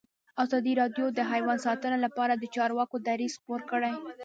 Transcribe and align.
ازادي 0.43 0.73
راډیو 0.81 1.05
د 1.13 1.19
حیوان 1.31 1.57
ساتنه 1.65 1.97
لپاره 2.05 2.33
د 2.35 2.43
چارواکو 2.55 2.95
دریځ 3.07 3.33
خپور 3.39 3.61
کړی. 3.71 3.93